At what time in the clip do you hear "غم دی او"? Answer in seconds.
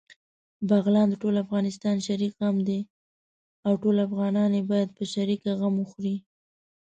2.41-3.71